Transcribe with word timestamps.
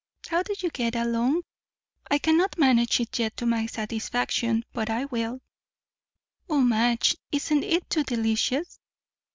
"How 0.29 0.41
do 0.41 0.55
you 0.57 0.71
get 0.71 0.95
along?" 0.95 1.43
"I 2.09 2.17
cannot 2.17 2.57
manage 2.57 2.99
it 2.99 3.19
yet, 3.19 3.37
to 3.37 3.45
my 3.45 3.67
satisfaction; 3.67 4.65
but 4.73 4.89
I 4.89 5.05
will. 5.05 5.41
O 6.49 6.59
Madge, 6.61 7.15
isn't 7.31 7.63
it 7.63 7.87
too 7.87 8.01
delicious?" 8.01 8.79